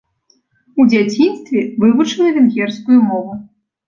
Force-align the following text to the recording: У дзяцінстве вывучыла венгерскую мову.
У 0.79 0.85
дзяцінстве 0.93 1.61
вывучыла 1.83 2.29
венгерскую 2.39 2.99
мову. 3.11 3.37